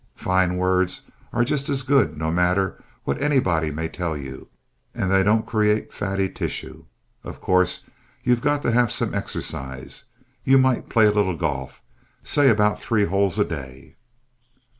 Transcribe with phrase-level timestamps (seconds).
[0.15, 1.01] Fine words
[1.31, 4.47] are just as good, no matter what anybody may tell you,
[4.95, 6.85] and they don't create fatty tissue.
[7.23, 7.81] Of course,
[8.23, 10.05] you've got to have some exercise.
[10.43, 11.83] You might play a little golf.
[12.23, 13.95] Say, about three holes a day.